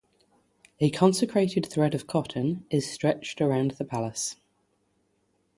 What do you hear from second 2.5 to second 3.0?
is